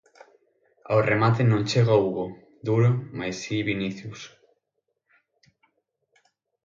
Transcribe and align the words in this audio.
Ao 0.89 0.99
remate 1.11 1.41
non 1.47 1.67
chega 1.69 1.99
Hugo 2.03 2.25
Duro, 2.65 2.91
mais 3.17 3.35
si 3.43 3.55
Vinicius. 3.67 4.21